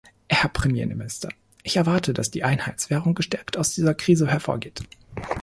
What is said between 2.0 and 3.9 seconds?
dass die Einheitswährung gestärkt aus